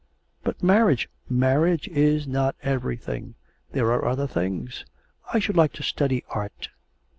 [0.43, 3.35] 'But marriage' 'Marriage is not everything.
[3.71, 4.83] There are other things.
[5.31, 6.69] I should like to study art.'